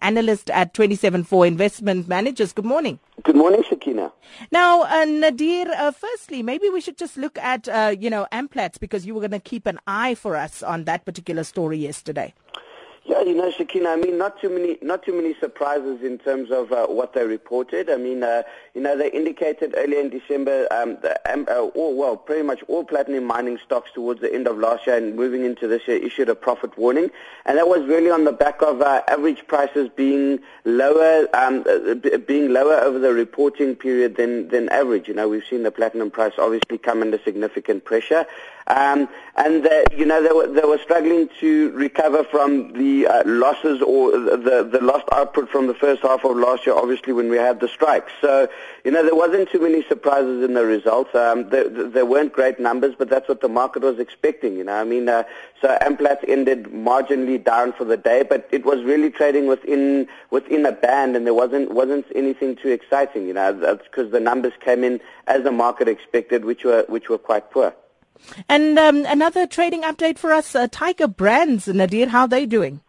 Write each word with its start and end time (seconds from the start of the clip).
analyst 0.00 0.50
at 0.50 0.74
274 0.74 1.46
Investment 1.46 2.08
Managers. 2.08 2.52
Good 2.52 2.64
morning. 2.64 2.98
Good 3.22 3.36
morning, 3.36 3.62
Sakina. 3.68 4.12
Now, 4.50 4.82
uh, 4.82 5.04
Nadir, 5.04 5.66
uh, 5.70 5.90
firstly, 5.90 6.42
maybe 6.42 6.68
we 6.68 6.80
should 6.80 6.96
just 6.96 7.16
look 7.16 7.38
at, 7.38 7.68
uh, 7.68 7.94
you 7.98 8.10
know, 8.10 8.26
Amplats 8.32 8.78
because 8.78 9.06
you 9.06 9.14
were 9.14 9.20
going 9.20 9.32
to 9.32 9.38
keep 9.40 9.66
an 9.66 9.78
eye 9.86 10.14
for 10.14 10.36
us 10.36 10.62
on 10.62 10.84
that 10.84 11.04
particular 11.04 11.44
story 11.44 11.78
yesterday. 11.78 12.34
Yeah, 13.04 13.22
you 13.22 13.34
know, 13.34 13.50
Sakina, 13.50 13.88
I 13.88 13.96
mean, 13.96 14.16
not 14.16 14.40
too 14.40 14.48
many, 14.48 14.78
not 14.80 15.02
too 15.02 15.12
many 15.12 15.34
surprises 15.34 16.02
in 16.02 16.18
terms 16.18 16.52
of 16.52 16.70
uh, 16.70 16.86
what 16.86 17.14
they 17.14 17.26
reported. 17.26 17.90
I 17.90 17.96
mean, 17.96 18.22
uh, 18.22 18.44
you 18.74 18.80
know, 18.80 18.96
they 18.96 19.10
indicated 19.10 19.74
earlier 19.76 19.98
in 19.98 20.08
December, 20.08 20.68
um, 20.70 20.98
the, 21.02 21.20
um, 21.32 21.44
uh, 21.50 21.62
all, 21.62 21.96
well, 21.96 22.16
pretty 22.16 22.42
much 22.44 22.62
all 22.68 22.84
platinum 22.84 23.24
mining 23.24 23.58
stocks 23.58 23.90
towards 23.92 24.20
the 24.20 24.32
end 24.32 24.46
of 24.46 24.56
last 24.56 24.86
year 24.86 24.96
and 24.96 25.16
moving 25.16 25.44
into 25.44 25.66
this 25.66 25.88
year 25.88 25.96
issued 25.96 26.28
a 26.28 26.36
profit 26.36 26.78
warning, 26.78 27.10
and 27.44 27.58
that 27.58 27.66
was 27.66 27.84
really 27.86 28.08
on 28.08 28.22
the 28.22 28.32
back 28.32 28.62
of 28.62 28.80
uh, 28.80 29.02
average 29.08 29.48
prices 29.48 29.90
being 29.96 30.38
lower, 30.64 31.26
um, 31.34 31.64
uh, 31.68 32.18
being 32.18 32.52
lower 32.52 32.76
over 32.76 33.00
the 33.00 33.12
reporting 33.12 33.74
period 33.74 34.14
than 34.14 34.46
than 34.46 34.68
average. 34.68 35.08
You 35.08 35.14
know, 35.14 35.28
we've 35.28 35.44
seen 35.50 35.64
the 35.64 35.72
platinum 35.72 36.12
price 36.12 36.34
obviously 36.38 36.78
come 36.78 37.02
under 37.02 37.18
significant 37.24 37.84
pressure. 37.84 38.26
Um, 38.68 39.08
and 39.34 39.68
you 39.96 40.06
know 40.06 40.22
they 40.22 40.32
were 40.32 40.46
they 40.46 40.66
were 40.66 40.78
struggling 40.78 41.28
to 41.40 41.72
recover 41.72 42.22
from 42.22 42.72
the 42.74 42.91
uh, 43.00 43.22
losses 43.26 43.82
or 43.82 44.12
the 44.12 44.68
the 44.70 44.80
lost 44.80 45.04
output 45.12 45.48
from 45.48 45.66
the 45.66 45.74
first 45.74 46.02
half 46.02 46.24
of 46.24 46.36
last 46.36 46.66
year. 46.66 46.74
Obviously, 46.74 47.12
when 47.12 47.28
we 47.28 47.36
had 47.36 47.60
the 47.60 47.68
strikes, 47.68 48.12
so 48.20 48.48
you 48.84 48.90
know 48.90 49.02
there 49.02 49.14
wasn't 49.14 49.50
too 49.50 49.60
many 49.60 49.82
surprises 49.84 50.44
in 50.44 50.54
the 50.54 50.64
results. 50.64 51.14
Um, 51.14 51.48
there, 51.50 51.68
there 51.68 52.06
weren't 52.06 52.32
great 52.32 52.58
numbers, 52.60 52.94
but 52.96 53.08
that's 53.08 53.28
what 53.28 53.40
the 53.40 53.48
market 53.48 53.82
was 53.82 53.98
expecting. 53.98 54.56
You 54.56 54.64
know, 54.64 54.74
I 54.74 54.84
mean, 54.84 55.08
uh, 55.08 55.24
so 55.60 55.76
Amplats 55.80 56.24
ended 56.28 56.64
marginally 56.64 57.42
down 57.42 57.72
for 57.72 57.84
the 57.84 57.96
day, 57.96 58.22
but 58.22 58.48
it 58.50 58.64
was 58.64 58.82
really 58.82 59.10
trading 59.10 59.46
within 59.46 60.08
within 60.30 60.64
a 60.66 60.72
band, 60.72 61.16
and 61.16 61.26
there 61.26 61.34
wasn't 61.34 61.72
wasn't 61.72 62.06
anything 62.14 62.56
too 62.56 62.70
exciting. 62.70 63.26
You 63.26 63.34
know, 63.34 63.78
because 63.82 64.10
the 64.12 64.20
numbers 64.20 64.52
came 64.60 64.84
in 64.84 65.00
as 65.26 65.44
the 65.44 65.52
market 65.52 65.88
expected, 65.88 66.44
which 66.44 66.64
were 66.64 66.84
which 66.88 67.08
were 67.08 67.18
quite 67.18 67.50
poor. 67.50 67.74
And 68.48 68.78
um, 68.78 69.04
another 69.06 69.46
trading 69.46 69.82
update 69.82 70.18
for 70.18 70.32
us, 70.32 70.54
uh, 70.54 70.68
Tiger 70.70 71.08
Brands, 71.08 71.68
Nadir, 71.68 72.08
how 72.08 72.22
are 72.22 72.28
they 72.28 72.46
doing? 72.46 72.80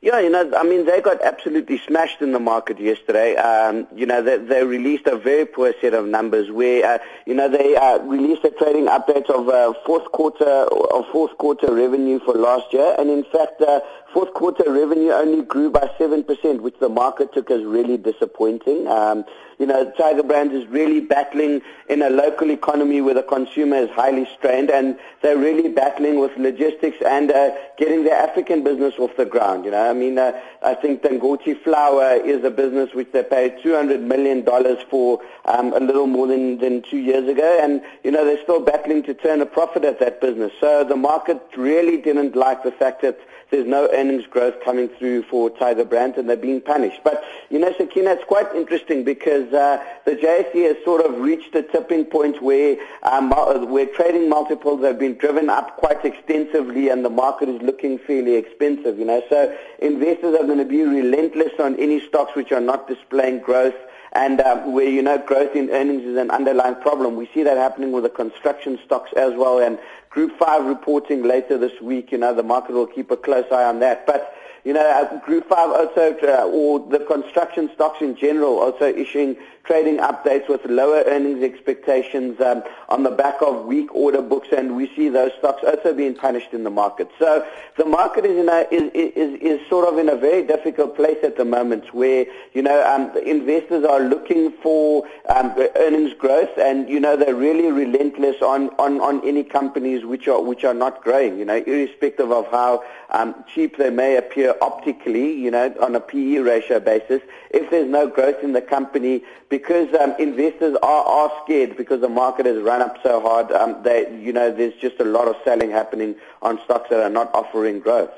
Yeah, 0.00 0.20
you 0.20 0.30
know, 0.30 0.48
I 0.56 0.62
mean, 0.62 0.86
they 0.86 1.00
got 1.00 1.20
absolutely 1.22 1.78
smashed 1.78 2.22
in 2.22 2.30
the 2.30 2.38
market 2.38 2.78
yesterday. 2.78 3.34
Um, 3.34 3.88
you 3.92 4.06
know, 4.06 4.22
they, 4.22 4.38
they 4.38 4.62
released 4.62 5.08
a 5.08 5.16
very 5.16 5.44
poor 5.44 5.74
set 5.80 5.92
of 5.92 6.06
numbers 6.06 6.52
where, 6.52 6.86
uh, 6.86 6.98
you 7.26 7.34
know, 7.34 7.48
they 7.48 7.74
uh, 7.74 7.98
released 8.02 8.44
a 8.44 8.50
trading 8.50 8.86
update 8.86 9.28
of 9.28 9.48
uh, 9.48 9.74
fourth 9.84 10.04
quarter 10.12 10.44
of 10.44 11.04
fourth 11.10 11.36
quarter 11.38 11.74
revenue 11.74 12.20
for 12.20 12.34
last 12.34 12.72
year, 12.72 12.94
and 12.96 13.10
in 13.10 13.24
fact, 13.24 13.60
uh, 13.60 13.80
fourth 14.14 14.32
quarter 14.34 14.70
revenue 14.70 15.10
only 15.10 15.42
grew 15.42 15.68
by 15.68 15.90
seven 15.98 16.22
percent, 16.22 16.62
which 16.62 16.78
the 16.78 16.88
market 16.88 17.34
took 17.34 17.50
as 17.50 17.64
really 17.64 17.96
disappointing. 17.96 18.86
Um, 18.86 19.24
you 19.58 19.66
know, 19.66 19.90
Tiger 19.98 20.22
Brands 20.22 20.54
is 20.54 20.64
really 20.68 21.00
battling 21.00 21.60
in 21.88 22.02
a 22.02 22.10
local 22.10 22.52
economy 22.52 23.00
where 23.00 23.14
the 23.14 23.24
consumer 23.24 23.76
is 23.78 23.90
highly 23.90 24.28
strained, 24.38 24.70
and 24.70 24.96
they're 25.22 25.36
really 25.36 25.68
battling 25.68 26.20
with 26.20 26.30
logistics 26.36 26.98
and 27.04 27.32
uh, 27.32 27.50
getting 27.76 28.04
their 28.04 28.14
African 28.14 28.62
business 28.62 28.94
off 28.98 29.10
the 29.16 29.24
ground. 29.24 29.64
You 29.64 29.72
know, 29.72 29.87
I 29.88 29.92
mean, 29.92 30.18
uh, 30.18 30.38
I 30.62 30.74
think 30.74 31.02
Dangote 31.02 31.62
Flour 31.62 32.16
is 32.24 32.44
a 32.44 32.50
business 32.50 32.94
which 32.94 33.10
they 33.12 33.22
paid 33.22 33.56
$200 33.58 34.00
million 34.02 34.44
for 34.90 35.20
um, 35.46 35.72
a 35.72 35.80
little 35.80 36.06
more 36.06 36.26
than, 36.26 36.58
than 36.58 36.82
two 36.82 36.98
years 36.98 37.28
ago, 37.28 37.58
and, 37.62 37.80
you 38.04 38.10
know, 38.10 38.24
they're 38.24 38.42
still 38.42 38.60
battling 38.60 39.02
to 39.04 39.14
turn 39.14 39.40
a 39.40 39.46
profit 39.46 39.84
at 39.84 39.98
that 40.00 40.20
business. 40.20 40.52
So 40.60 40.84
the 40.84 40.96
market 40.96 41.40
really 41.56 41.96
didn't 41.96 42.36
like 42.36 42.62
the 42.62 42.72
fact 42.72 43.02
that 43.02 43.18
there's 43.50 43.66
no 43.66 43.88
earnings 43.92 44.26
growth 44.26 44.62
coming 44.62 44.88
through 44.88 45.22
for 45.22 45.48
Tiger 45.48 45.84
Brands, 45.84 46.18
and 46.18 46.28
they're 46.28 46.36
being 46.36 46.60
punished. 46.60 47.00
But, 47.02 47.24
you 47.50 47.58
know, 47.58 47.72
Sakina, 47.78 48.10
it's 48.12 48.24
quite 48.24 48.54
interesting 48.54 49.04
because 49.04 49.52
uh, 49.54 49.82
the 50.04 50.12
JSE 50.12 50.66
has 50.66 50.76
sort 50.84 51.04
of 51.04 51.18
reached 51.18 51.54
a 51.54 51.62
tipping 51.62 52.04
point 52.04 52.42
where, 52.42 52.76
um, 53.04 53.30
where 53.70 53.86
trading 53.86 54.28
multiples 54.28 54.84
have 54.84 54.98
been 54.98 55.16
driven 55.16 55.48
up 55.48 55.76
quite 55.78 56.04
extensively 56.04 56.90
and 56.90 57.04
the 57.04 57.10
market 57.10 57.48
is 57.48 57.60
looking 57.62 57.98
fairly 57.98 58.34
expensive, 58.34 58.98
you 58.98 59.06
know. 59.06 59.22
So 59.30 59.56
investors 59.78 60.36
are 60.38 60.44
going 60.44 60.58
to 60.58 60.66
be 60.66 60.82
relentless 60.82 61.52
on 61.58 61.76
any 61.76 62.06
stocks 62.06 62.36
which 62.36 62.52
are 62.52 62.60
not 62.60 62.86
displaying 62.86 63.40
growth 63.40 63.76
and 64.12 64.40
um, 64.40 64.72
where 64.72 64.88
you 64.88 65.02
know 65.02 65.18
growth 65.18 65.54
in 65.54 65.70
earnings 65.70 66.02
is 66.02 66.16
an 66.16 66.30
underlying 66.30 66.76
problem. 66.76 67.16
We 67.16 67.30
see 67.32 67.42
that 67.42 67.56
happening 67.56 67.92
with 67.92 68.04
the 68.04 68.10
construction 68.10 68.78
stocks 68.84 69.10
as 69.16 69.34
well, 69.34 69.58
and 69.58 69.78
Group 70.10 70.38
5 70.38 70.64
reporting 70.64 71.22
later 71.22 71.58
this 71.58 71.80
week, 71.82 72.12
you 72.12 72.18
know, 72.18 72.34
the 72.34 72.42
market 72.42 72.72
will 72.72 72.86
keep 72.86 73.10
a 73.10 73.16
close 73.16 73.44
eye 73.52 73.64
on 73.64 73.80
that. 73.80 74.06
But 74.06 74.34
you 74.68 74.74
know, 74.74 74.86
uh, 74.86 75.18
Group 75.20 75.48
5 75.48 75.70
also, 75.70 76.14
uh, 76.24 76.46
or 76.46 76.78
the 76.78 76.98
construction 76.98 77.70
stocks 77.72 78.02
in 78.02 78.14
general, 78.14 78.58
also 78.58 78.84
issuing 78.84 79.34
trading 79.64 79.96
updates 79.96 80.46
with 80.46 80.64
lower 80.66 81.02
earnings 81.06 81.42
expectations 81.42 82.38
um, 82.40 82.62
on 82.88 83.02
the 83.02 83.10
back 83.10 83.36
of 83.40 83.64
weak 83.64 83.94
order 83.94 84.20
books, 84.20 84.48
and 84.50 84.76
we 84.76 84.90
see 84.94 85.08
those 85.08 85.30
stocks 85.38 85.62
also 85.66 85.94
being 85.94 86.14
punished 86.14 86.52
in 86.52 86.64
the 86.64 86.70
market. 86.70 87.08
So 87.18 87.46
the 87.78 87.86
market 87.86 88.26
is, 88.26 88.36
in 88.36 88.48
a, 88.48 88.66
is, 88.70 88.90
is, 88.92 89.40
is 89.40 89.68
sort 89.70 89.88
of 89.88 89.98
in 89.98 90.10
a 90.10 90.16
very 90.16 90.46
difficult 90.46 90.96
place 90.96 91.18
at 91.22 91.38
the 91.38 91.46
moment 91.46 91.94
where, 91.94 92.26
you 92.52 92.60
know, 92.60 92.86
um, 92.86 93.10
investors 93.24 93.86
are 93.86 94.00
looking 94.00 94.52
for 94.62 95.06
um, 95.34 95.54
earnings 95.76 96.12
growth, 96.12 96.56
and, 96.58 96.90
you 96.90 97.00
know, 97.00 97.16
they're 97.16 97.34
really 97.34 97.70
relentless 97.70 98.36
on, 98.42 98.68
on, 98.78 99.00
on 99.00 99.26
any 99.26 99.44
companies 99.44 100.04
which 100.04 100.28
are, 100.28 100.42
which 100.42 100.64
are 100.64 100.74
not 100.74 101.02
growing, 101.02 101.38
you 101.38 101.46
know, 101.46 101.56
irrespective 101.56 102.30
of 102.32 102.46
how 102.50 102.84
um, 103.10 103.34
cheap 103.54 103.78
they 103.78 103.90
may 103.90 104.16
appear 104.16 104.54
optically, 104.60 105.32
you 105.32 105.50
know, 105.50 105.74
on 105.80 105.94
a 105.94 106.00
PE 106.00 106.38
ratio 106.38 106.80
basis. 106.80 107.22
If 107.50 107.70
there's 107.70 107.88
no 107.88 108.08
growth 108.08 108.42
in 108.42 108.52
the 108.52 108.62
company, 108.62 109.22
because 109.48 109.94
um, 109.94 110.14
investors 110.18 110.76
are, 110.82 111.04
are 111.04 111.32
scared 111.44 111.76
because 111.76 112.00
the 112.00 112.08
market 112.08 112.46
has 112.46 112.62
run 112.62 112.82
up 112.82 112.96
so 113.02 113.20
hard, 113.20 113.50
um, 113.52 113.82
they, 113.82 114.14
you 114.20 114.32
know, 114.32 114.50
there's 114.50 114.74
just 114.74 115.00
a 115.00 115.04
lot 115.04 115.28
of 115.28 115.36
selling 115.44 115.70
happening 115.70 116.14
on 116.42 116.60
stocks 116.64 116.90
that 116.90 117.00
are 117.00 117.10
not 117.10 117.34
offering 117.34 117.80
growth. 117.80 118.12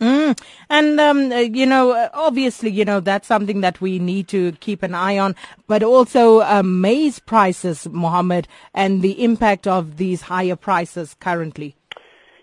Mm. 0.00 0.40
And, 0.70 1.00
um, 1.00 1.32
uh, 1.32 1.36
you 1.38 1.66
know, 1.66 1.90
uh, 1.90 2.08
obviously, 2.14 2.70
you 2.70 2.84
know, 2.84 3.00
that's 3.00 3.26
something 3.26 3.62
that 3.62 3.80
we 3.80 3.98
need 3.98 4.28
to 4.28 4.52
keep 4.52 4.84
an 4.84 4.94
eye 4.94 5.18
on, 5.18 5.34
but 5.66 5.82
also 5.82 6.40
uh, 6.40 6.62
maize 6.64 7.18
prices, 7.18 7.88
Mohammed, 7.90 8.46
and 8.74 9.02
the 9.02 9.24
impact 9.24 9.66
of 9.66 9.96
these 9.96 10.22
higher 10.22 10.54
prices 10.54 11.16
currently. 11.18 11.74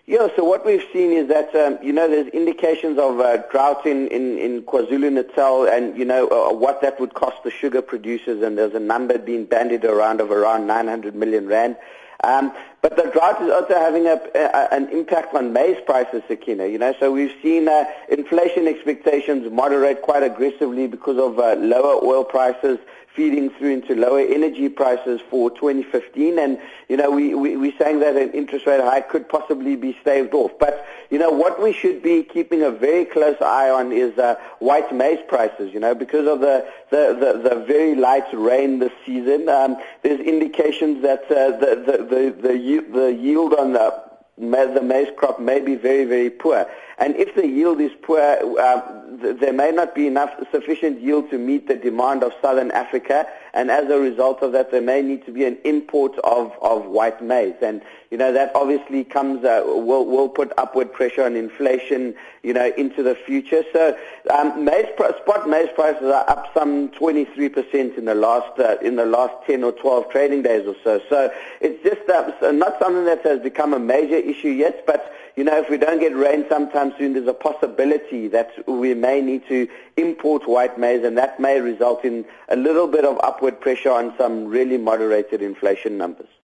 Yeah, 0.08 0.28
so 0.36 0.44
what 0.44 0.64
we've 0.64 0.84
seen 0.92 1.10
is 1.10 1.26
that, 1.30 1.52
um, 1.56 1.78
you 1.82 1.92
know, 1.92 2.08
there's 2.08 2.28
indications 2.28 2.96
of 2.96 3.18
uh, 3.18 3.38
drought 3.50 3.84
in, 3.84 4.06
in, 4.06 4.38
in 4.38 4.62
KwaZulu-Natal 4.62 5.66
and, 5.66 5.98
you 5.98 6.04
know, 6.04 6.28
uh, 6.28 6.54
what 6.54 6.80
that 6.82 7.00
would 7.00 7.14
cost 7.14 7.42
the 7.42 7.50
sugar 7.50 7.82
producers, 7.82 8.40
and 8.40 8.56
there's 8.56 8.74
a 8.74 8.78
number 8.78 9.18
being 9.18 9.46
bandied 9.46 9.84
around 9.84 10.20
of 10.20 10.30
around 10.30 10.68
900 10.68 11.16
million 11.16 11.48
rand. 11.48 11.76
Um, 12.22 12.52
but 12.82 12.94
the 12.94 13.10
drought 13.12 13.42
is 13.42 13.50
also 13.50 13.74
having 13.74 14.06
a, 14.06 14.20
a, 14.36 14.72
an 14.72 14.90
impact 14.90 15.34
on 15.34 15.52
maize 15.52 15.82
prices, 15.84 16.22
Sakina. 16.28 16.68
You 16.68 16.78
know, 16.78 16.94
so 17.00 17.10
we've 17.10 17.34
seen 17.42 17.66
uh, 17.66 17.86
inflation 18.08 18.68
expectations 18.68 19.50
moderate 19.50 20.02
quite 20.02 20.22
aggressively 20.22 20.86
because 20.86 21.18
of 21.18 21.40
uh, 21.40 21.56
lower 21.56 22.00
oil 22.04 22.22
prices, 22.22 22.78
feeding 23.16 23.50
through 23.50 23.70
into 23.70 23.96
lower 23.96 24.20
energy 24.20 24.68
prices 24.68 25.20
for 25.30 25.50
2015. 25.50 26.38
And, 26.38 26.60
you 26.88 26.96
know, 26.98 27.10
we, 27.10 27.34
we, 27.34 27.56
we're 27.56 27.76
saying 27.78 28.00
that 28.00 28.14
an 28.14 28.30
interest 28.32 28.66
rate 28.66 28.82
hike 28.82 29.08
could 29.08 29.28
possibly 29.28 29.74
be 29.74 29.96
staved 30.02 30.34
off. 30.34 30.52
But, 30.60 30.86
you 31.10 31.18
know, 31.18 31.30
what 31.30 31.60
we 31.60 31.72
should 31.72 32.02
be 32.02 32.22
keeping 32.22 32.62
a 32.62 32.70
very 32.70 33.06
close 33.06 33.40
eye 33.40 33.70
on 33.70 33.90
is 33.90 34.16
uh, 34.18 34.36
white 34.58 34.94
maize 34.94 35.20
prices, 35.26 35.72
you 35.72 35.80
know, 35.80 35.94
because 35.94 36.28
of 36.28 36.40
the, 36.40 36.66
the, 36.90 37.16
the, 37.18 37.48
the 37.48 37.64
very 37.64 37.94
light 37.94 38.26
rain 38.32 38.78
this 38.78 38.92
season. 39.06 39.48
Um, 39.48 39.78
there's 40.02 40.20
indications 40.20 41.02
that 41.02 41.24
uh, 41.24 41.56
the, 41.56 41.74
the, 41.86 41.96
the, 42.04 42.48
the, 42.48 42.98
the 43.00 43.12
yield 43.14 43.54
on 43.54 43.72
the 43.72 44.06
the 44.38 44.82
maize 44.82 45.08
crop 45.16 45.40
may 45.40 45.60
be 45.60 45.76
very, 45.76 46.04
very 46.04 46.30
poor. 46.30 46.66
And 46.98 47.14
if 47.16 47.34
the 47.34 47.46
yield 47.46 47.80
is 47.80 47.92
poor, 48.00 48.20
uh, 48.20 48.80
th- 49.20 49.38
there 49.38 49.52
may 49.52 49.70
not 49.70 49.94
be 49.94 50.06
enough 50.06 50.30
sufficient 50.50 51.00
yield 51.00 51.28
to 51.30 51.38
meet 51.38 51.68
the 51.68 51.74
demand 51.76 52.22
of 52.22 52.32
southern 52.40 52.70
Africa, 52.70 53.26
and 53.52 53.70
as 53.70 53.90
a 53.90 53.98
result 53.98 54.42
of 54.42 54.52
that, 54.52 54.70
there 54.70 54.80
may 54.80 55.02
need 55.02 55.24
to 55.26 55.32
be 55.32 55.44
an 55.44 55.58
import 55.64 56.18
of, 56.24 56.52
of 56.62 56.86
white 56.86 57.22
maize. 57.22 57.56
And 57.60 57.82
you 58.10 58.16
know 58.16 58.32
that 58.32 58.50
obviously 58.54 59.04
comes 59.04 59.44
uh, 59.44 59.62
will 59.66 60.06
will 60.06 60.28
put 60.30 60.52
upward 60.56 60.90
pressure 60.90 61.24
on 61.24 61.36
inflation, 61.36 62.14
you 62.42 62.54
know, 62.54 62.72
into 62.78 63.02
the 63.02 63.14
future. 63.14 63.62
So 63.74 63.96
um, 64.30 64.64
maize 64.64 64.86
spot 64.94 65.48
maize 65.48 65.68
prices 65.74 66.04
are 66.04 66.24
up 66.30 66.50
some 66.54 66.88
23% 66.90 67.98
in 67.98 68.06
the 68.06 68.14
last 68.14 68.58
uh, 68.58 68.76
in 68.80 68.96
the 68.96 69.04
last 69.06 69.34
10 69.46 69.64
or 69.64 69.72
12 69.72 70.10
trading 70.10 70.42
days 70.42 70.66
or 70.66 70.76
so. 70.82 71.02
So 71.10 71.30
it's 71.60 71.82
just 71.82 72.08
uh, 72.08 72.52
not 72.52 72.78
something 72.78 73.04
that 73.04 73.22
has 73.24 73.40
become 73.40 73.74
a 73.74 73.78
major 73.78 74.16
issue 74.16 74.48
yet, 74.48 74.86
but 74.86 75.12
you 75.36 75.44
know, 75.44 75.58
if 75.58 75.68
we 75.68 75.76
don't 75.76 76.00
get 76.00 76.16
rain 76.16 76.46
sometime 76.48 76.94
soon, 76.98 77.12
there's 77.12 77.28
a 77.28 77.34
possibility 77.34 78.26
that 78.28 78.50
we 78.66 78.94
may 78.94 79.20
need 79.20 79.46
to 79.48 79.68
import 79.98 80.48
white 80.48 80.78
maize, 80.78 81.04
and 81.04 81.16
that 81.18 81.38
may 81.38 81.60
result 81.60 82.04
in 82.06 82.24
a 82.48 82.56
little 82.56 82.88
bit 82.88 83.04
of 83.04 83.20
upward 83.22 83.60
pressure 83.60 83.92
on 83.92 84.14
some 84.16 84.46
really 84.46 84.78
moderated 84.78 85.42
inflation 85.42 85.98
numbers. 85.98 86.28